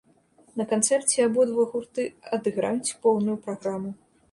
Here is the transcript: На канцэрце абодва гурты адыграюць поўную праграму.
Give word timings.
На 0.61 0.65
канцэрце 0.71 1.25
абодва 1.27 1.67
гурты 1.75 2.07
адыграюць 2.39 2.95
поўную 3.07 3.39
праграму. 3.47 3.97